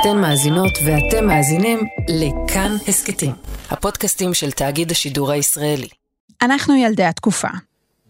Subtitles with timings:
[0.00, 3.32] אתן מאזינות ואתם מאזינים לכאן הסכתים,
[3.70, 5.88] הפודקאסטים של תאגיד השידור הישראלי.
[6.42, 7.48] אנחנו ילדי התקופה.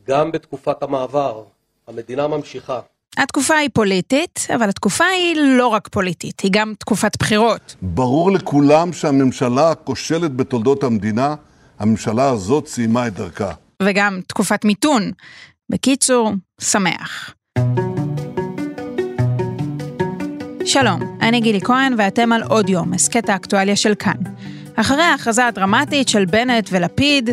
[0.09, 1.43] גם בתקופת המעבר,
[1.89, 2.81] המדינה ממשיכה.
[3.17, 7.77] התקופה היא פוליטית, אבל התקופה היא לא רק פוליטית, היא גם תקופת בחירות.
[7.83, 11.35] ברור לכולם שהממשלה הכושלת בתולדות המדינה,
[11.79, 13.53] הממשלה הזאת סיימה את דרכה.
[13.83, 15.11] וגם תקופת מיתון.
[15.71, 17.35] בקיצור, שמח.
[20.67, 24.17] שלום, אני גילי כהן ואתם על עוד יום, הסכת האקטואליה של כאן.
[24.77, 27.31] אחרי ההכרזה הדרמטית של בנט ולפיד,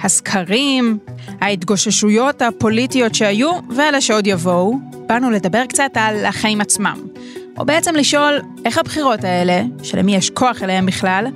[0.00, 0.98] הסקרים,
[1.40, 4.74] ההתגוששויות הפוליטיות שהיו ואלה שעוד יבואו,
[5.06, 6.96] באנו לדבר קצת על החיים עצמם.
[7.58, 11.26] או בעצם לשאול איך הבחירות האלה, שלמי יש כוח אליהם בכלל,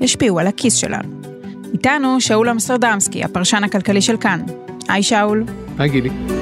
[0.00, 1.08] ישפיעו על הכיס שלנו.
[1.72, 4.40] איתנו שאול אמסטרדמסקי, הפרשן הכלכלי של כאן.
[4.88, 5.44] היי שאול.
[5.78, 6.41] היי גילי.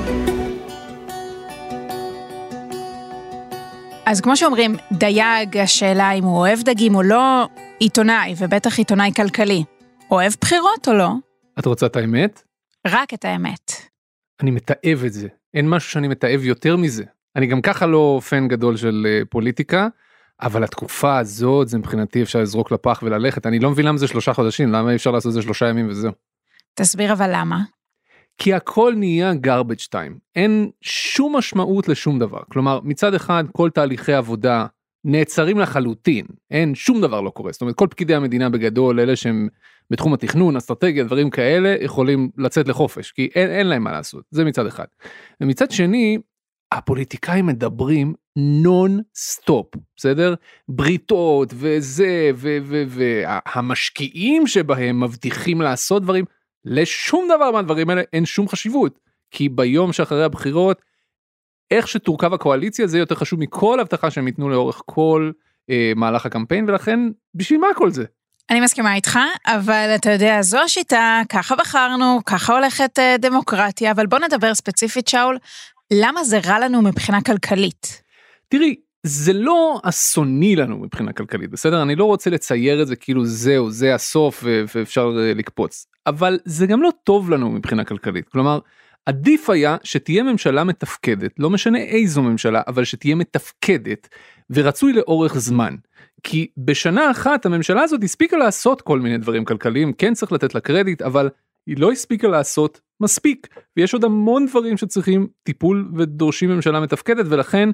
[4.10, 7.48] אז כמו שאומרים, דייג, השאלה אם הוא אוהב דגים או לא,
[7.80, 9.64] עיתונאי, ובטח עיתונאי כלכלי.
[10.11, 11.11] אוהב בחירות או לא?
[11.58, 12.42] את רוצה את האמת?
[12.86, 13.72] רק את האמת.
[14.42, 15.28] אני מתעב את זה.
[15.55, 17.05] אין משהו שאני מתעב יותר מזה.
[17.36, 19.88] אני גם ככה לא פן גדול של uh, פוליטיקה,
[20.42, 23.47] אבל התקופה הזאת זה מבחינתי אפשר לזרוק לפח וללכת.
[23.47, 25.88] אני לא מבין למה זה שלושה חודשים, למה אי אפשר לעשות את זה שלושה ימים
[25.88, 26.12] וזהו.
[26.75, 27.61] תסביר אבל למה.
[28.39, 30.19] כי הכל נהיה garbage time.
[30.36, 32.41] אין שום משמעות לשום דבר.
[32.53, 34.67] כלומר, מצד אחד כל תהליכי עבודה
[35.05, 37.53] נעצרים לחלוטין, אין שום דבר לא קורה.
[37.53, 39.48] זאת אומרת, כל פקידי המדינה בגדול, אלה שהם
[39.91, 44.44] בתחום התכנון, אסטרטגיה, דברים כאלה, יכולים לצאת לחופש, כי אין, אין להם מה לעשות, זה
[44.44, 44.84] מצד אחד.
[45.41, 46.19] ומצד שני,
[46.72, 50.34] הפוליטיקאים מדברים נון סטופ, בסדר?
[50.69, 52.31] בריתות וזה,
[52.89, 56.25] והמשקיעים שבהם מבטיחים לעשות דברים,
[56.64, 58.98] לשום דבר מהדברים האלה אין שום חשיבות,
[59.30, 60.83] כי ביום שאחרי הבחירות,
[61.70, 65.31] איך שתורכב הקואליציה זה יותר חשוב מכל הבטחה שהם ייתנו לאורך כל
[65.70, 67.00] אה, מהלך הקמפיין, ולכן
[67.34, 68.05] בשביל מה כל זה?
[68.50, 74.06] אני מסכימה איתך, אבל אתה יודע, זו השיטה, ככה בחרנו, ככה הולכת אה, דמוקרטיה, אבל
[74.06, 75.38] בוא נדבר ספציפית, שאול,
[75.92, 78.03] למה זה רע לנו מבחינה כלכלית?
[78.48, 81.83] תראי, זה לא אסוני לנו מבחינה כלכלית, בסדר?
[81.83, 84.44] אני לא רוצה לצייר את זה כאילו זהו, זה הסוף
[84.75, 85.87] ואפשר אה, לקפוץ.
[86.06, 88.28] אבל זה גם לא טוב לנו מבחינה כלכלית.
[88.28, 88.59] כלומר,
[89.06, 94.09] עדיף היה שתהיה ממשלה מתפקדת, לא משנה איזו ממשלה, אבל שתהיה מתפקדת,
[94.50, 95.77] ורצוי לאורך זמן.
[96.22, 100.60] כי בשנה אחת הממשלה הזאת הספיקה לעשות כל מיני דברים כלכליים, כן צריך לתת לה
[100.60, 101.28] קרדיט, אבל
[101.66, 103.47] היא לא הספיקה לעשות מספיק,
[103.77, 107.71] ויש עוד המון דברים שצריכים טיפול ודורשים ממשלה מתפקדת, ולכן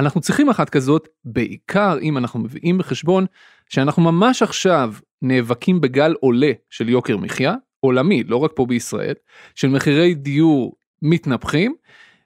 [0.00, 3.26] אנחנו צריכים אחת כזאת, בעיקר אם אנחנו מביאים בחשבון
[3.68, 9.14] שאנחנו ממש עכשיו נאבקים בגל עולה של יוקר מחיה, עולמי, לא רק פה בישראל,
[9.54, 11.74] של מחירי דיור מתנפחים,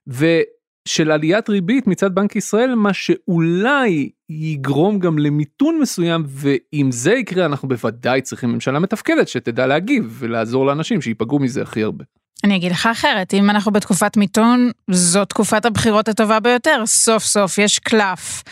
[0.07, 7.47] ושל עליית ריבית מצד בנק ישראל, מה שאולי יגרום גם למיתון מסוים, ואם זה יקרה
[7.47, 12.05] אנחנו בוודאי צריכים ממשלה מתפקדת שתדע להגיב ולעזור לאנשים שיפגעו מזה הכי הרבה.
[12.45, 16.83] אני אגיד לך אחרת, אם אנחנו בתקופת מיתון, זו תקופת הבחירות הטובה ביותר.
[16.87, 18.43] סוף סוף יש קלף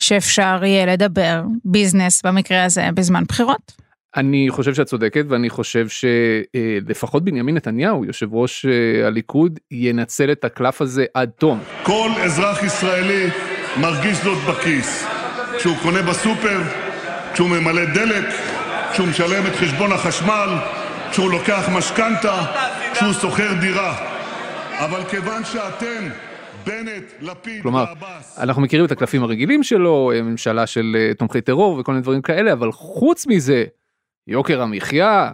[0.00, 3.72] שאפשר יהיה לדבר ביזנס במקרה הזה בזמן בחירות.
[4.16, 10.44] אני חושב שאת צודקת ואני חושב שלפחות בנימין נתניהו יושב ראש אה, הליכוד ינצל את
[10.44, 11.60] הקלף הזה עד תום.
[11.82, 13.26] כל אזרח ישראלי
[13.80, 15.06] מרגיש זאת בכיס.
[15.58, 16.62] כשהוא קונה בסופר,
[17.32, 18.24] כשהוא ממלא דלק,
[18.92, 20.48] כשהוא משלם את חשבון החשמל,
[21.10, 22.44] כשהוא לוקח משכנתה,
[22.92, 23.96] כשהוא שוכר דירה.
[24.78, 26.08] אבל כיוון שאתם
[26.66, 28.38] בנט, לפיד כלומר, ועבאס...
[28.38, 32.22] אנחנו מכירים את הקלפים הרגילים שלו, אה, ממשלה של אה, תומכי טרור וכל מיני דברים
[32.22, 33.64] כאלה, אבל חוץ מזה,
[34.26, 35.30] יוקר המחיה,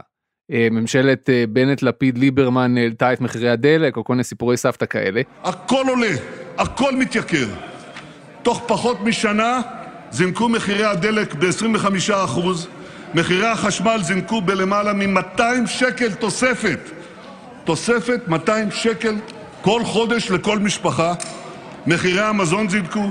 [0.53, 5.21] אה, ממשלת בנט, לפיד, ליברמן העלתה את מחירי הדלק, או כל מיני סיפורי סבתא כאלה.
[5.45, 6.15] הכל עולה,
[6.59, 7.47] הכל מתייקר.
[8.43, 9.61] תוך פחות משנה
[10.11, 12.41] זינקו מחירי הדלק ב-25%,
[13.17, 16.79] מחירי החשמל זינקו בלמעלה מ-200 שקל תוספת.
[17.65, 19.15] תוספת 200 שקל
[19.61, 21.15] כל חודש לכל משפחה.
[21.87, 23.11] מחירי המזון זינקו.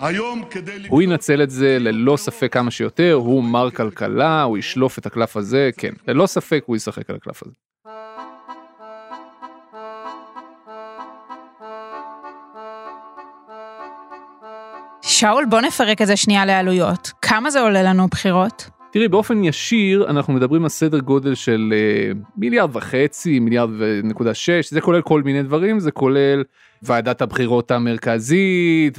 [0.00, 0.72] היום כדי...
[0.88, 5.36] הוא ינצל את זה ללא ספק כמה שיותר, הוא מר כלכלה, הוא ישלוף את הקלף
[5.36, 7.54] הזה, כן, ללא ספק הוא ישחק על הקלף הזה.
[15.02, 17.12] שאול, בוא נפרק את זה שנייה לעלויות.
[17.22, 18.81] כמה זה עולה לנו בחירות?
[18.92, 24.70] תראי, באופן ישיר אנחנו מדברים על סדר גודל של uh, מיליארד וחצי, מיליארד ונקודה שש,
[24.70, 26.44] זה כולל כל מיני דברים, זה כולל
[26.82, 28.98] ועדת הבחירות המרכזית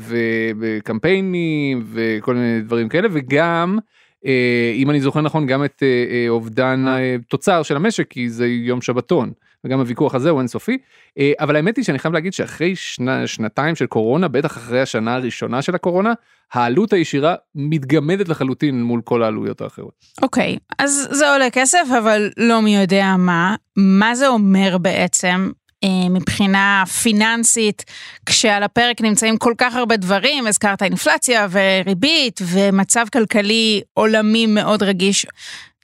[0.59, 3.77] וקמפיינים וכל מיני דברים כאלה, וגם,
[4.25, 4.27] uh,
[4.73, 9.31] אם אני זוכר נכון, גם את uh, אובדן התוצר של המשק, כי זה יום שבתון.
[9.65, 10.77] וגם הוויכוח הזה הוא אינסופי.
[11.19, 15.15] אה, אבל האמת היא שאני חייב להגיד שאחרי שנה, שנתיים של קורונה, בטח אחרי השנה
[15.15, 16.13] הראשונה של הקורונה,
[16.53, 19.93] העלות הישירה מתגמדת לחלוטין מול כל העלויות האחרות.
[20.21, 23.55] אוקיי, okay, אז זה עולה כסף, אבל לא מי יודע מה.
[23.75, 25.51] מה זה אומר בעצם
[25.83, 27.83] אה, מבחינה פיננסית,
[28.25, 35.25] כשעל הפרק נמצאים כל כך הרבה דברים, הזכרת אינפלציה וריבית ומצב כלכלי עולמי מאוד רגיש.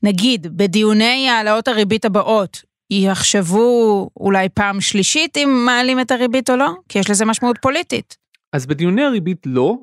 [0.03, 2.61] נגיד, בדיוני העלאות הריבית הבאות,
[2.91, 6.69] יחשבו אולי פעם שלישית אם מעלים את הריבית או לא?
[6.89, 8.17] כי יש לזה משמעות פוליטית.
[8.53, 9.77] אז בדיוני הריבית לא,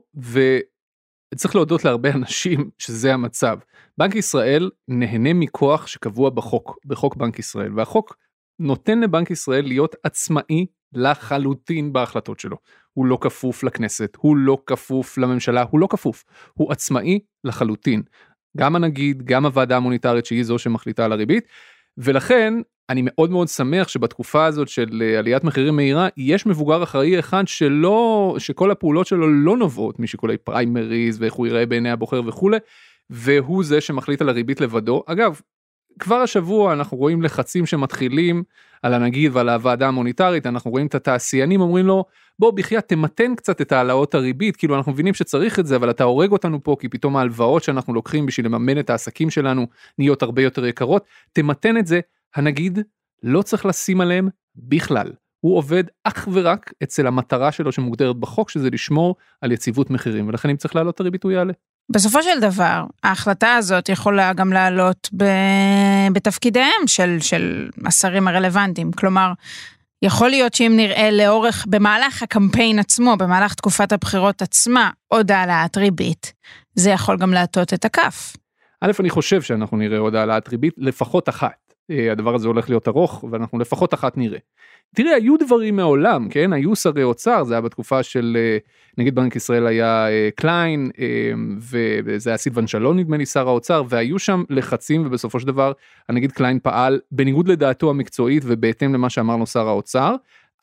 [1.35, 3.59] וצריך להודות להרבה אנשים שזה המצב.
[3.99, 8.17] בנק ישראל נהנה מכוח שקבוע בחוק, בחוק בנק ישראל, והחוק
[8.59, 12.57] נותן לבנק ישראל להיות עצמאי לחלוטין בהחלטות שלו.
[12.93, 16.25] הוא לא כפוף לכנסת, הוא לא כפוף לממשלה, הוא לא כפוף,
[16.55, 18.03] הוא עצמאי לחלוטין.
[18.57, 21.45] גם הנגיד, גם הוועדה המוניטרית שהיא זו שמחליטה על הריבית,
[21.99, 22.55] ולכן
[22.91, 27.49] אני מאוד מאוד שמח שבתקופה הזאת של אה, עליית מחירים מהירה יש מבוגר אחראי אחד
[27.49, 32.57] שלא שכל הפעולות שלו לא נובעות משיקולי פריימריז ואיך הוא יראה בעיני הבוחר וכולי
[33.11, 35.03] והוא זה שמחליט על הריבית לבדו.
[35.07, 35.41] אגב
[35.99, 38.43] כבר השבוע אנחנו רואים לחצים שמתחילים
[38.83, 42.05] על הנגיד ועל הוועדה המוניטרית, אנחנו רואים את התעשיינים אומרים לו,
[42.39, 46.05] בוא בחייאת תמתן קצת את העלאות הריבית, כאילו אנחנו מבינים שצריך את זה, אבל אתה
[46.05, 49.67] הורג אותנו פה כי פתאום ההלוואות שאנחנו לוקחים בשביל לממן את העסקים שלנו
[49.99, 52.01] נהיות הרבה יותר יקרות, תמתן את זה,
[52.35, 52.79] הנגיד
[53.23, 55.13] לא צריך לשים עליהם בכלל.
[55.41, 60.51] הוא עובד אך ורק אצל המטרה שלו שמוגדרת בחוק שזה לשמור על יציבות מחירים ולכן
[60.51, 61.53] אם צריך להעלות את הריבית הוא יעלה.
[61.91, 65.25] בסופו של דבר, ההחלטה הזאת יכולה גם לעלות ב...
[66.13, 68.93] בתפקידיהם של, של השרים הרלוונטיים.
[68.93, 69.33] כלומר,
[70.07, 76.33] יכול להיות שאם נראה לאורך, במהלך הקמפיין עצמו, במהלך תקופת הבחירות עצמה, עוד העלאת ריבית,
[76.75, 78.37] זה יכול גם להטות את הכף.
[78.81, 81.66] א', אני חושב שאנחנו נראה עוד העלאת ריבית, לפחות אחת.
[81.91, 84.39] אה, הדבר הזה הולך להיות ארוך ואנחנו לפחות אחת נראה.
[84.95, 88.59] תראה היו דברים מעולם כן היו שרי אוצר זה היה בתקופה של אה,
[88.99, 90.91] נגיד בנק ישראל היה אה, קליין
[91.59, 95.73] וזה היה סילבן שלום נדמה לי שר האוצר והיו שם לחצים ובסופו של דבר
[96.09, 100.15] הנגיד קליין פעל בניגוד לדעתו המקצועית ובהתאם למה שאמר לו שר האוצר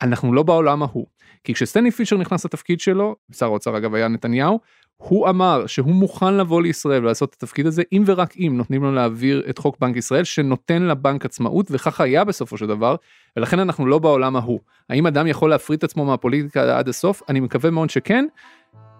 [0.02, 1.06] אנחנו לא בעולם ההוא
[1.44, 4.60] כי כשסטני פישר נכנס לתפקיד שלו שר האוצר אגב היה נתניהו
[4.96, 8.92] הוא אמר שהוא מוכן לבוא לישראל ולעשות את התפקיד הזה אם ורק אם נותנים לו
[8.92, 12.96] להעביר את חוק בנק ישראל שנותן לבנק עצמאות וכך היה בסופו של דבר
[13.36, 14.60] ולכן אנחנו לא בעולם ההוא.
[14.90, 17.22] האם אדם יכול להפריט את עצמו מהפוליטיקה עד הסוף?
[17.28, 18.24] אני מקווה מאוד שכן.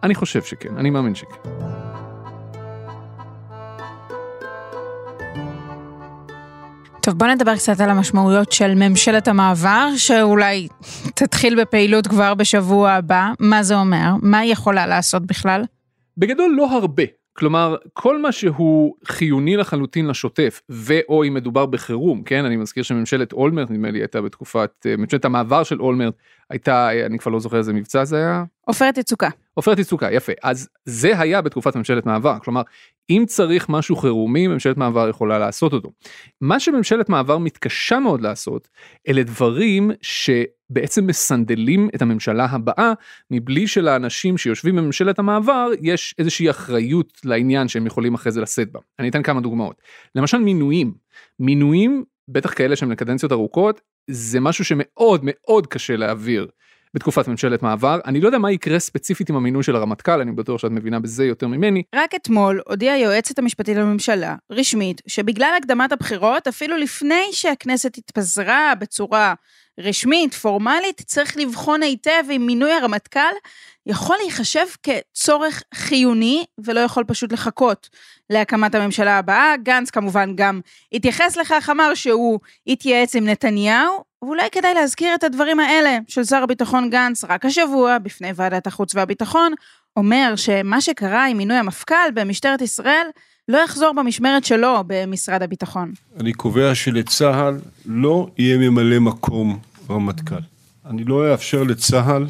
[0.02, 1.50] אני חושב שכן, אני מאמין שכן.
[7.02, 10.68] טוב, בוא נדבר קצת על המשמעויות של ממשלת המעבר, שאולי
[11.14, 13.32] תתחיל בפעילות כבר בשבוע הבא.
[13.40, 14.10] מה זה אומר?
[14.22, 15.64] מה היא יכולה לעשות בכלל?
[16.16, 17.02] בגדול לא הרבה.
[17.36, 23.32] כלומר כל מה שהוא חיוני לחלוטין לשוטף ואו אם מדובר בחירום כן אני מזכיר שממשלת
[23.32, 26.14] אולמרט נדמה לי הייתה בתקופת אה, ממשלת המעבר של אולמרט
[26.50, 28.44] הייתה אה, אני כבר לא זוכר איזה מבצע זה היה.
[28.64, 29.28] עופרת יצוקה.
[29.54, 32.62] עופרת יצוקה יפה אז זה היה בתקופת ממשלת מעבר כלומר
[33.10, 35.92] אם צריך משהו חירומי ממשלת מעבר יכולה לעשות אותו.
[36.40, 38.68] מה שממשלת מעבר מתקשה מאוד לעשות
[39.08, 42.92] אלה דברים שבעצם מסנדלים את הממשלה הבאה
[43.30, 48.80] מבלי שלאנשים שיושבים בממשלת המעבר יש איזושהי אחריות לעניין שהם יכולים אחרי זה לשאת בה.
[48.98, 49.82] אני אתן כמה דוגמאות.
[50.14, 50.94] למשל מינויים.
[51.40, 53.80] מינויים בטח כאלה שהם לקדנציות ארוכות
[54.10, 56.46] זה משהו שמאוד מאוד קשה להעביר
[56.94, 57.98] בתקופת ממשלת מעבר.
[58.06, 61.24] אני לא יודע מה יקרה ספציפית עם המינוי של הרמטכ"ל, אני בטוח שאת מבינה בזה
[61.24, 61.82] יותר ממני.
[61.94, 69.34] רק אתמול הודיעה היועצת המשפטית לממשלה, רשמית, שבגלל הקדמת הבחירות, אפילו לפני שהכנסת התפזרה בצורה
[69.80, 73.34] רשמית, פורמלית, צריך לבחון היטב אם מינוי הרמטכ"ל
[73.86, 77.88] יכול להיחשב כצורך חיוני ולא יכול פשוט לחכות
[78.30, 79.54] להקמת הממשלה הבאה.
[79.62, 80.60] גנץ כמובן גם
[80.92, 86.42] התייחס לכך, אמר שהוא התייעץ עם נתניהו, ואולי כדאי להזכיר את הדברים האלה של שר
[86.42, 89.52] הביטחון גנץ רק השבוע בפני ועדת החוץ והביטחון,
[89.96, 93.06] אומר שמה שקרה עם מינוי המפכ"ל במשטרת ישראל
[93.48, 95.92] לא יחזור במשמרת שלו במשרד הביטחון.
[96.20, 99.58] אני קובע שלצה"ל לא יהיה ממלא מקום
[99.90, 100.34] רמטכ"ל.
[100.86, 102.26] אני לא אאפשר לצה"ל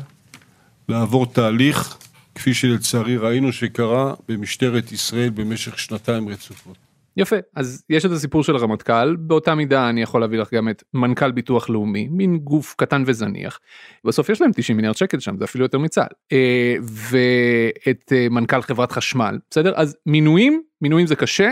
[0.89, 1.97] לעבור תהליך
[2.35, 6.84] כפי שלצערי ראינו שקרה במשטרת ישראל במשך שנתיים רצופות.
[7.17, 10.83] יפה אז יש את הסיפור של הרמטכ"ל באותה מידה אני יכול להביא לך גם את
[10.95, 13.61] מנכ"ל ביטוח לאומי מין גוף קטן וזניח.
[14.05, 16.15] בסוף יש להם 90 מיליארד שקל שם זה אפילו יותר מצה"ל.
[16.33, 19.73] אה, ואת אה, מנכ"ל חברת חשמל בסדר?
[19.77, 21.51] אז מינויים מינויים זה קשה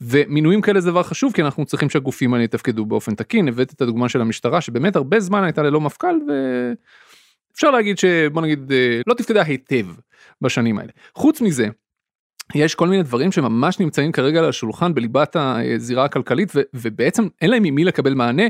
[0.00, 3.48] ומינויים כאלה זה דבר חשוב כי אנחנו צריכים שהגופים האלה יתפקדו באופן תקין.
[3.48, 6.14] הבאת את הדוגמה של המשטרה שבאמת הרבה זמן הייתה ללא מפכ"ל
[7.50, 9.86] ואפשר להגיד שבוא נגיד אה, לא תפקדה היטב
[10.40, 10.90] בשנים האלה.
[11.14, 11.68] חוץ מזה.
[12.54, 17.50] יש כל מיני דברים שממש נמצאים כרגע על השולחן בליבת הזירה הכלכלית ו- ובעצם אין
[17.50, 18.42] להם ממי לקבל מענה.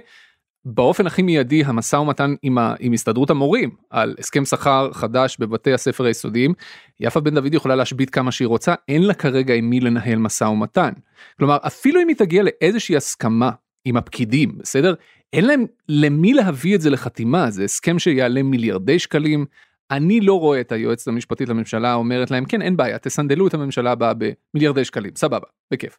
[0.64, 5.72] באופן הכי מיידי המשא ומתן עם, ה, עם הסתדרות המורים על הסכם שכר חדש בבתי
[5.72, 6.54] הספר היסודיים,
[7.00, 10.44] יפה בן דוד יכולה להשבית כמה שהיא רוצה, אין לה כרגע עם מי לנהל משא
[10.44, 10.90] ומתן.
[11.38, 13.50] כלומר, אפילו אם היא תגיע לאיזושהי הסכמה
[13.84, 14.94] עם הפקידים, בסדר?
[15.32, 19.46] אין להם למי להביא את זה לחתימה, זה הסכם שיעלה מיליארדי שקלים.
[19.90, 23.92] אני לא רואה את היועצת המשפטית לממשלה אומרת להם, כן, אין בעיה, תסנדלו את הממשלה
[23.92, 25.98] הבאה במיליארדי שקלים, סבבה, בכיף.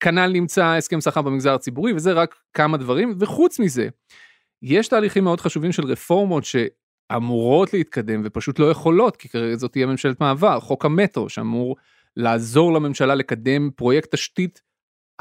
[0.00, 3.88] כנ"ל נמצא הסכם שכר במגזר הציבורי וזה רק כמה דברים וחוץ מזה
[4.62, 9.86] יש תהליכים מאוד חשובים של רפורמות שאמורות להתקדם ופשוט לא יכולות כי כרגע זאת תהיה
[9.86, 11.76] ממשלת מעבר חוק המטרו שאמור
[12.16, 14.62] לעזור לממשלה לקדם פרויקט תשתית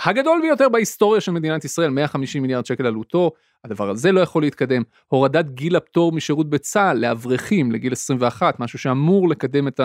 [0.06, 3.32] הגדול ביותר בהיסטוריה של מדינת ישראל 150 מיליארד שקל עלותו
[3.64, 9.30] הדבר הזה לא יכול להתקדם הורדת גיל הפטור משירות בצה"ל לאברכים לגיל 21 משהו שאמור
[9.30, 9.80] לקדם את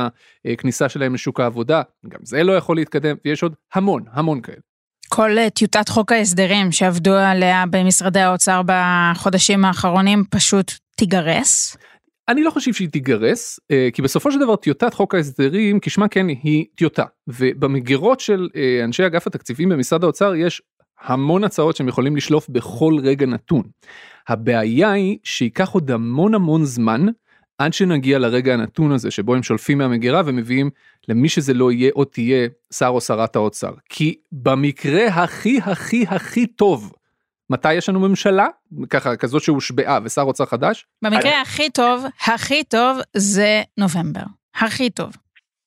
[0.44, 4.59] הכניסה שלהם לשוק העבודה גם זה לא יכול להתקדם ויש עוד המון המון כאלה.
[5.09, 11.76] כל אה, טיוטת חוק ההסדרים שעבדו עליה במשרדי האוצר בחודשים האחרונים פשוט תיגרס?
[12.28, 16.28] אני לא חושב שהיא תיגרס, אה, כי בסופו של דבר טיוטת חוק ההסדרים, כשמה כן
[16.28, 20.62] היא טיוטה, ובמגירות של אה, אנשי אגף התקציבים במשרד האוצר יש
[21.04, 23.62] המון הצעות שהם יכולים לשלוף בכל רגע נתון.
[24.28, 27.07] הבעיה היא שייקח עוד המון המון זמן
[27.59, 30.71] עד שנגיע לרגע הנתון הזה שבו הם שולפים מהמגירה ומביאים
[31.09, 33.73] למי שזה לא יהיה או תהיה שר או שרת האוצר.
[33.88, 36.93] כי במקרה הכי הכי הכי טוב,
[37.51, 38.47] מתי יש לנו ממשלה?
[38.91, 40.87] ככה כזאת שהושבעה ושר אוצר חדש?
[41.03, 41.41] במקרה אני...
[41.43, 44.25] הכי טוב, הכי טוב זה נובמבר.
[44.55, 45.13] הכי טוב.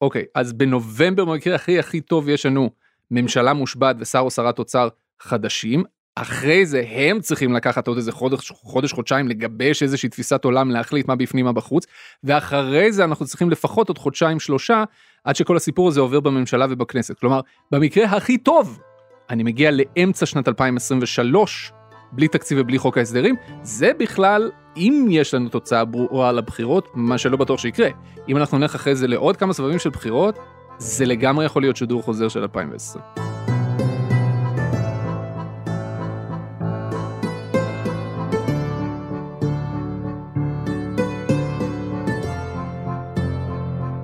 [0.01, 2.69] אוקיי, אז בנובמבר במקרה הכי הכי טוב יש לנו
[3.11, 4.87] ממשלה מושבעת ושר או שרת אוצר
[5.19, 5.83] חדשים,
[6.21, 11.07] אחרי זה הם צריכים לקחת עוד איזה חודש חודש חודשיים לגבש איזושהי תפיסת עולם להחליט
[11.07, 11.85] מה בפנים מה בחוץ
[12.23, 14.83] ואחרי זה אנחנו צריכים לפחות עוד חודשיים שלושה
[15.23, 17.41] עד שכל הסיפור הזה עובר בממשלה ובכנסת כלומר
[17.71, 18.79] במקרה הכי טוב
[19.29, 21.71] אני מגיע לאמצע שנת 2023
[22.11, 27.37] בלי תקציב ובלי חוק ההסדרים זה בכלל אם יש לנו תוצאה ברורה לבחירות מה שלא
[27.37, 27.89] בטוח שיקרה
[28.29, 30.37] אם אנחנו נלך אחרי זה לעוד כמה סבבים של בחירות
[30.77, 33.03] זה לגמרי יכול להיות שידור חוזר של 2020.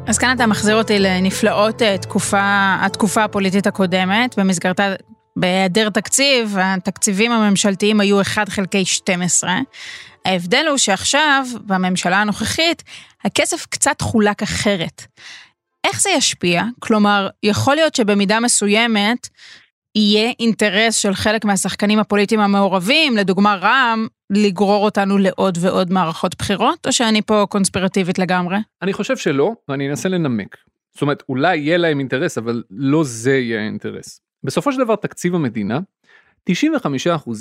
[0.07, 4.93] אז כאן אתה מחזיר אותי לנפלאות אה, תקופה, התקופה הפוליטית הקודמת, במסגרתה,
[5.35, 9.59] בהיעדר תקציב, התקציבים הממשלתיים היו 1 חלקי 12.
[10.25, 12.83] ההבדל הוא שעכשיו, בממשלה הנוכחית,
[13.23, 15.05] הכסף קצת חולק אחרת.
[15.83, 16.63] איך זה ישפיע?
[16.79, 19.29] כלומר, יכול להיות שבמידה מסוימת
[19.95, 26.87] יהיה אינטרס של חלק מהשחקנים הפוליטיים המעורבים, לדוגמה רע"מ, לגרור אותנו לעוד ועוד מערכות בחירות,
[26.87, 28.57] או שאני פה קונספירטיבית לגמרי?
[28.81, 30.57] אני חושב שלא, ואני אנסה לנמק.
[30.93, 34.19] זאת אומרת, אולי יהיה להם אינטרס, אבל לא זה יהיה האינטרס.
[34.43, 35.79] בסופו של דבר, תקציב המדינה,
[36.49, 36.53] 95%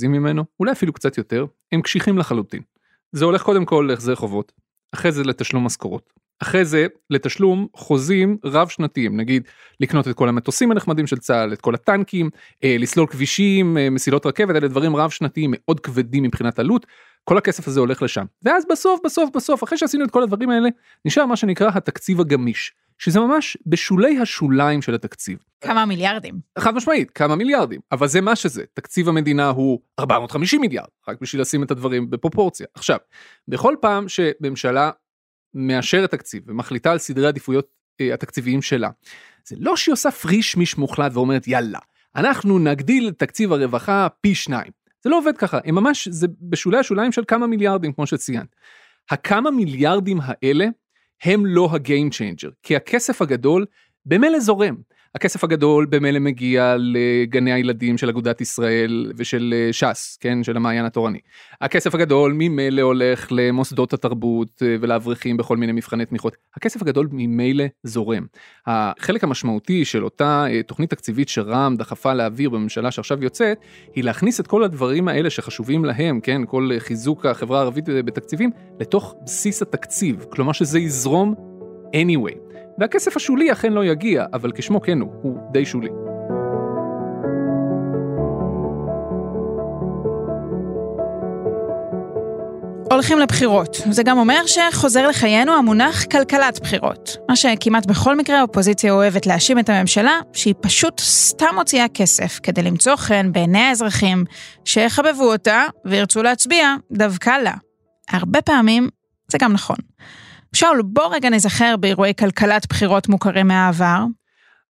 [0.09, 2.63] ממנו, אולי אפילו קצת יותר, הם קשיחים לחלוטין.
[3.13, 4.53] זה הולך קודם כל להחזר חובות,
[4.95, 9.43] אחרי זה לתשלום משכורות, אחרי זה לתשלום חוזים רב שנתיים נגיד
[9.81, 12.31] לקנות את כל המטוסים הנחמדים של צה"ל את כל הטנקים
[12.65, 16.87] אה, לסלול כבישים אה, מסילות רכבת אלה דברים רב שנתיים מאוד כבדים מבחינת עלות
[17.25, 20.69] כל הכסף הזה הולך לשם ואז בסוף בסוף בסוף אחרי שעשינו את כל הדברים האלה
[21.05, 25.39] נשאר מה שנקרא התקציב הגמיש שזה ממש בשולי השוליים של התקציב.
[25.61, 26.41] כמה מיליארדים.
[26.59, 31.43] חד משמעית כמה מיליארדים אבל זה מה שזה תקציב המדינה הוא 450 מיליארד רק בשביל
[31.43, 32.97] לשים את הדברים בפרופורציה עכשיו
[33.49, 34.91] בכל פעם שממשלה
[35.55, 37.67] מאשרת תקציב ומחליטה על סדרי עדיפויות
[38.01, 38.91] אה, התקציביים שלה,
[39.45, 41.79] זה לא שהיא עושה פריש מיש מוחלט ואומרת יאללה,
[42.17, 44.73] אנחנו נגדיל את תקציב הרווחה פי שניים.
[45.03, 48.57] זה לא עובד ככה, הם ממש, זה בשולי השוליים של כמה מיליארדים כמו שציינת.
[49.11, 50.67] הכמה מיליארדים האלה
[51.23, 53.67] הם לא ה game changer, כי הכסף הגדול
[54.07, 54.77] במילא זורם.
[55.15, 60.85] הכסף הגדול במילא מגיע לגני הילדים של אגודת ישראל ושל אה, ש"ס, כן, של המעיין
[60.85, 61.19] התורני.
[61.61, 66.37] הכסף הגדול ממילא הולך למוסדות התרבות אה, ולאברכים בכל מיני מבחני תמיכות.
[66.57, 68.27] הכסף הגדול ממילא זורם.
[68.67, 73.59] החלק המשמעותי של אותה אה, תוכנית תקציבית שרע"מ דחפה להעביר בממשלה שעכשיו יוצאת,
[73.95, 78.51] היא להכניס את כל הדברים האלה שחשובים להם, כן, כל חיזוק החברה הערבית בתקציבים,
[78.81, 80.25] לתוך בסיס התקציב.
[80.31, 81.35] כלומר שזה יזרום
[81.95, 82.52] anyway.
[82.79, 85.89] והכסף השולי אכן לא יגיע, אבל כשמו כן הוא, הוא די שולי.
[92.93, 93.77] הולכים לבחירות.
[93.91, 97.17] זה גם אומר שחוזר לחיינו המונח כלכלת בחירות.
[97.29, 102.63] מה שכמעט בכל מקרה האופוזיציה אוהבת להאשים את הממשלה, שהיא פשוט סתם מוציאה כסף כדי
[102.63, 104.25] למצוא חן בעיני האזרחים,
[104.65, 107.55] שיחבבו אותה וירצו להצביע דווקא לה.
[108.11, 108.89] הרבה פעמים
[109.29, 109.77] זה גם נכון.
[110.57, 114.05] שאול, בוא רגע נזכר באירועי כלכלת בחירות מוכרים מהעבר.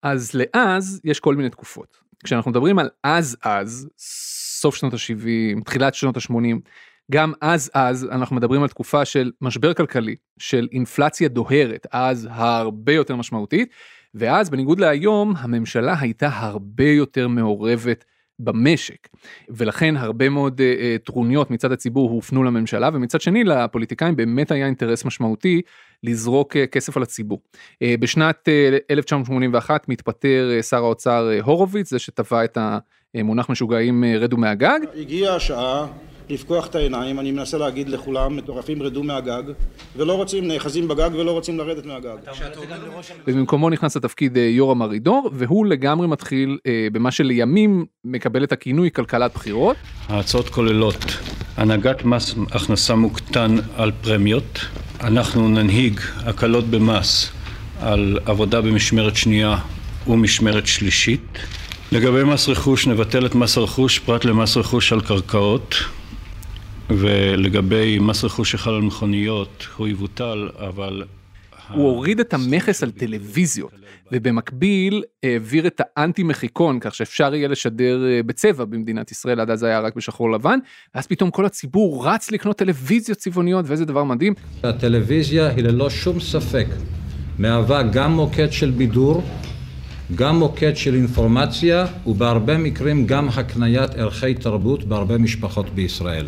[0.02, 1.96] אז לאז יש כל מיני תקופות.
[2.24, 6.58] כשאנחנו מדברים על אז אז, סוף שנות ה-70, תחילת שנות ה-80,
[7.12, 12.92] גם אז אז אנחנו מדברים על תקופה של משבר כלכלי, של אינפלציה דוהרת, אז הרבה
[12.92, 13.68] יותר משמעותית,
[14.14, 18.04] ואז בניגוד להיום, הממשלה הייתה הרבה יותר מעורבת
[18.38, 19.08] במשק,
[19.48, 25.04] ולכן הרבה מאוד uh, טרוניות מצד הציבור הופנו לממשלה, ומצד שני לפוליטיקאים באמת היה אינטרס
[25.04, 25.62] משמעותי
[26.02, 27.40] לזרוק uh, כסף על הציבור.
[27.54, 32.58] Uh, בשנת uh, 1981 מתפטר uh, שר האוצר uh, הורוביץ, זה שטבע את
[33.14, 34.80] המונח משוגעים uh, רדו מהגג.
[34.94, 35.86] הגיעה השעה
[36.28, 39.42] לפקוח את העיניים, אני מנסה להגיד לכולם, מטורפים רדו מהגג,
[39.96, 42.16] ולא רוצים, נאחזים בגג ולא רוצים לרדת מהגג.
[43.26, 48.90] ובמקומו נכנס לתפקיד אה, יורם ארידור, והוא לגמרי מתחיל אה, במה שלימים מקבל את הכינוי
[48.90, 49.76] כלכלת בחירות.
[50.08, 51.04] ההצעות כוללות
[51.56, 54.58] הנהגת מס הכנסה מוקטן על פרמיות,
[55.00, 57.32] אנחנו ננהיג הקלות במס
[57.80, 59.56] על עבודה במשמרת שנייה
[60.06, 61.38] ומשמרת שלישית.
[61.92, 65.74] לגבי מס רכוש נבטל את מס הרכוש פרט למס רכוש על קרקעות
[66.98, 71.02] ולגבי מס רכוש שחל על מכוניות הוא יבוטל אבל
[71.72, 73.72] הוא הוריד את המכס על טלוויזיות
[74.12, 79.62] ובמקביל העביר את האנטי מחיקון כך שאפשר יהיה לשדר אה, בצבע במדינת ישראל עד אז
[79.62, 80.58] היה רק בשחור לבן
[80.94, 84.34] אז פתאום כל הציבור רץ לקנות טלוויזיות צבעוניות ואיזה דבר מדהים.
[84.62, 86.66] הטלוויזיה היא ללא שום ספק
[87.38, 89.22] מהווה גם מוקד של בידור
[90.14, 96.26] גם מוקד של אינפורמציה ובהרבה מקרים גם הקניית ערכי תרבות בהרבה משפחות בישראל.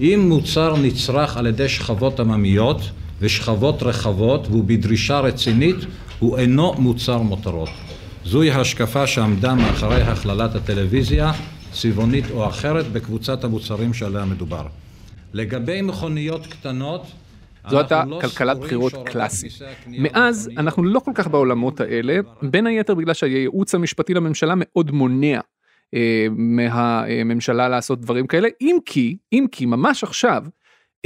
[0.00, 2.80] אם מוצר נצרך על ידי שכבות עממיות
[3.20, 5.76] ושכבות רחבות והוא בדרישה רצינית,
[6.18, 7.68] הוא אינו מוצר מותרות.
[8.24, 11.32] זוהי השקפה שעמדה מאחורי הכללת הטלוויזיה,
[11.72, 14.66] צבעונית או אחרת, בקבוצת המוצרים שעליה מדובר.
[15.32, 17.06] לגבי מכוניות קטנות,
[17.70, 19.52] זו הייתה לא כלכלת בחירות קלאסית.
[19.86, 25.40] מאז אנחנו לא כל כך בעולמות האלה, בין היתר בגלל שהייעוץ המשפטי לממשלה מאוד מונע
[26.36, 30.44] מהממשלה לעשות דברים כאלה, אם כי, אם כי ממש עכשיו,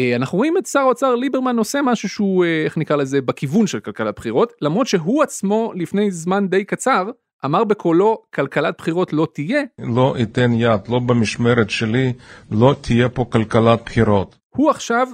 [0.00, 3.66] אה, אנחנו רואים את שר האוצר ליברמן עושה משהו שהוא, אה, איך נקרא לזה, בכיוון
[3.66, 7.10] של כלכלת בחירות, למרות שהוא עצמו לפני זמן די קצר,
[7.44, 9.62] אמר בקולו כלכלת בחירות לא תהיה.
[9.78, 12.12] לא אתן יד, לא במשמרת שלי,
[12.50, 14.38] לא תהיה פה כלכלת בחירות.
[14.48, 15.08] הוא עכשיו,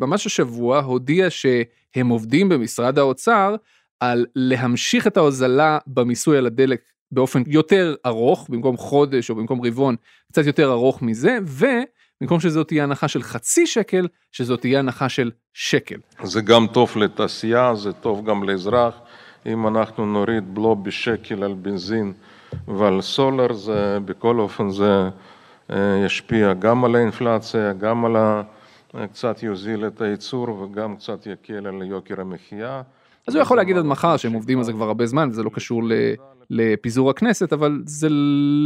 [0.00, 3.56] ממש השבוע, הודיע שהם עובדים במשרד האוצר
[4.00, 6.80] על להמשיך את ההוזלה במיסוי על הדלק
[7.12, 9.96] באופן יותר ארוך, במקום חודש או במקום רבעון,
[10.32, 15.30] קצת יותר ארוך מזה, ובמקום שזאת תהיה הנחה של חצי שקל, שזאת תהיה הנחה של
[15.54, 15.96] שקל.
[16.22, 18.94] זה גם טוב לתעשייה, זה טוב גם לאזרח.
[19.46, 22.12] אם אנחנו נוריד בלו בשקל על בנזין
[22.68, 25.08] ועל סולר, זה בכל אופן זה
[25.70, 28.42] אה, ישפיע גם על האינפלציה, גם על ה...
[29.12, 32.82] קצת יוזיל את הייצור וגם קצת יקל על יוקר המחיה.
[33.26, 35.50] אז הוא יכול להגיד עד מחר שהם עובדים על זה כבר הרבה זמן וזה לא
[35.54, 35.82] קשור
[36.50, 38.08] לפיזור הכנסת, אבל זה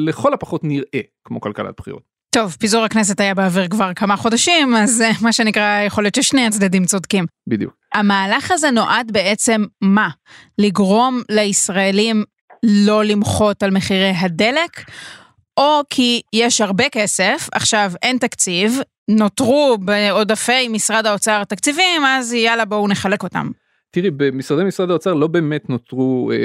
[0.07, 2.03] לכל הפחות נראה כמו כלכלת בחירות.
[2.35, 6.47] טוב, פיזור הכנסת היה באוויר כבר כמה חודשים, אז אה, מה שנקרא, יכול להיות ששני
[6.47, 7.25] הצדדים צודקים.
[7.47, 7.75] בדיוק.
[7.94, 10.09] המהלך הזה נועד בעצם מה?
[10.59, 12.25] לגרום לישראלים
[12.62, 14.81] לא למחות על מחירי הדלק,
[15.57, 18.79] או כי יש הרבה כסף, עכשיו אין תקציב,
[19.11, 23.51] נותרו בעודפי משרד האוצר תקציבים, אז יאללה בואו נחלק אותם.
[23.90, 26.37] תראי, במשרדי משרד האוצר לא באמת נותרו אה,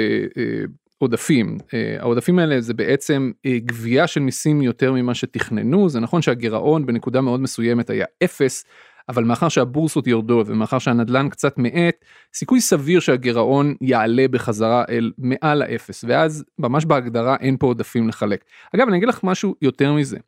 [0.42, 0.62] אה,
[1.02, 1.58] עודפים.
[1.74, 6.86] אה, העודפים האלה זה בעצם אה, גבייה של מיסים יותר ממה שתכננו, זה נכון שהגירעון
[6.86, 8.64] בנקודה מאוד מסוימת היה אפס,
[9.08, 15.62] אבל מאחר שהבורסות יורדות ומאחר שהנדלן קצת מאט, סיכוי סביר שהגירעון יעלה בחזרה אל מעל
[15.62, 18.44] האפס, ואז ממש בהגדרה אין פה עודפים לחלק.
[18.76, 20.18] אגב, אני אגיד לך משהו יותר מזה.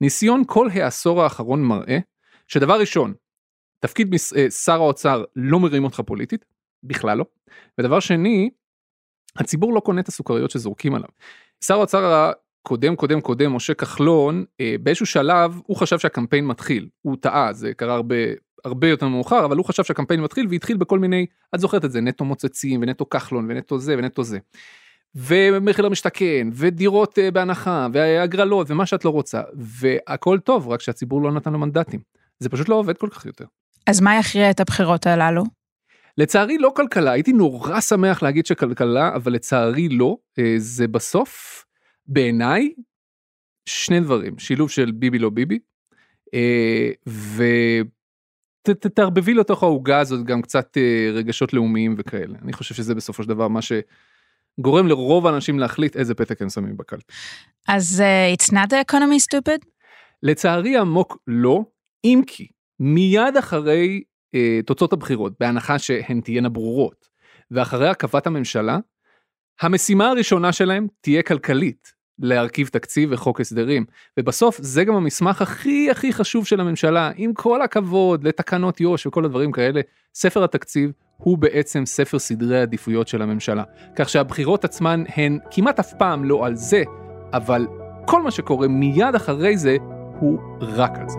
[0.00, 1.98] ניסיון כל העשור האחרון מראה
[2.48, 3.14] שדבר ראשון,
[3.80, 6.44] תפקיד אה, שר האוצר לא מרים אותך פוליטית,
[6.82, 7.24] בכלל לא.
[7.78, 8.50] ודבר שני,
[9.36, 11.08] הציבור לא קונה את הסוכריות שזורקים עליו.
[11.64, 12.30] שר האוצר
[12.62, 17.74] הקודם קודם קודם משה כחלון אה, באיזשהו שלב הוא חשב שהקמפיין מתחיל הוא טעה זה
[17.74, 18.16] קרה הרבה
[18.64, 22.00] הרבה יותר מאוחר אבל הוא חשב שהקמפיין מתחיל והתחיל בכל מיני את זוכרת את זה
[22.00, 24.38] נטו מוצצים ונטו כחלון ונטו זה ונטו זה.
[25.14, 31.32] ומחיר למשתכן ודירות אה, בהנחה והגרלות ומה שאת לא רוצה והכל טוב רק שהציבור לא
[31.32, 32.00] נתן לו מנדטים
[32.38, 33.44] זה פשוט לא עובד כל כך יותר.
[33.86, 35.44] אז מה יכריע את הבחירות הללו?
[36.18, 40.16] לצערי לא כלכלה, הייתי נורא שמח להגיד שכלכלה, אבל לצערי לא.
[40.38, 41.64] אה, זה בסוף,
[42.06, 42.72] בעיניי,
[43.66, 45.58] שני דברים, שילוב של ביבי לא ביבי,
[46.34, 46.90] אה,
[48.68, 52.38] ותערבבי לתוך העוגה הזאת גם קצת אה, רגשות לאומיים וכאלה.
[52.42, 56.76] אני חושב שזה בסופו של דבר מה שגורם לרוב האנשים להחליט איזה פתק הם שמים
[56.76, 57.12] בקלפי.
[57.68, 59.66] אז uh, it's not the economy stupid?
[60.22, 61.64] לצערי עמוק לא,
[62.04, 62.46] אם כי
[62.80, 64.02] מיד אחרי
[64.66, 67.08] תוצאות הבחירות, בהנחה שהן תהיינה ברורות,
[67.50, 68.78] ואחרי הרכבת הממשלה,
[69.60, 73.84] המשימה הראשונה שלהם תהיה כלכלית, להרכיב תקציב וחוק הסדרים.
[74.18, 79.24] ובסוף זה גם המסמך הכי הכי חשוב של הממשלה, עם כל הכבוד לתקנות יו"ש וכל
[79.24, 79.80] הדברים כאלה,
[80.14, 83.64] ספר התקציב הוא בעצם ספר סדרי עדיפויות של הממשלה.
[83.96, 86.82] כך שהבחירות עצמן הן כמעט אף פעם לא על זה,
[87.32, 87.66] אבל
[88.06, 89.76] כל מה שקורה מיד אחרי זה
[90.20, 91.18] הוא רק על זה.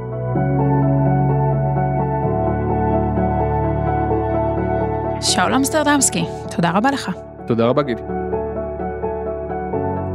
[5.23, 7.11] שאול אמסטרדמסקי, תודה רבה לך.
[7.47, 8.01] תודה רבה גידי.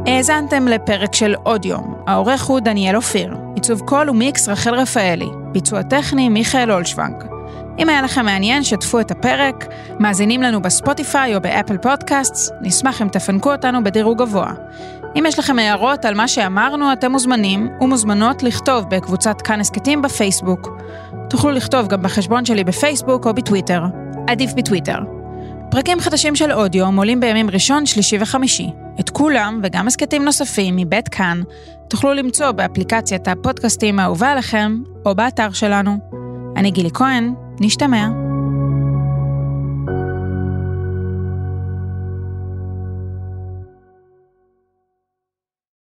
[0.06, 5.82] האזנתם לפרק של עוד יום, העורך הוא דניאל אופיר, עיצוב קול ומיקס רחל רפאלי, ביצוע
[5.82, 7.24] טכני מיכאל אולשוונג.
[7.78, 9.66] אם היה לכם מעניין, שתפו את הפרק,
[10.00, 14.52] מאזינים לנו בספוטיפיי או באפל פודקאסט, נשמח אם תפנקו אותנו בדירוג גבוה.
[15.18, 20.68] אם יש לכם הערות על מה שאמרנו, אתם מוזמנים ומוזמנות לכתוב בקבוצת כאן הסכתים בפייסבוק.
[21.30, 23.82] תוכלו לכתוב גם בחשבון שלי בפייסבוק או בטוויטר.
[24.28, 24.98] עדיף בטוויטר.
[25.70, 28.70] פרקים חדשים של אודיו עולים בימים ראשון, שלישי וחמישי.
[29.00, 31.42] את כולם, וגם הסכתים נוספים מבית כאן,
[31.88, 35.98] תוכלו למצוא באפליקציית הפודקאסטים האהובה עליכם, או באתר שלנו.
[36.56, 38.27] אני גילי כהן, נשתמע.